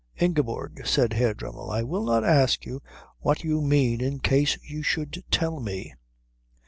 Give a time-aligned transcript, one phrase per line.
[0.19, 2.81] "Ingeborg," said Herr Dremmel, "I will not ask you
[3.19, 5.93] what you mean in case you should tell me."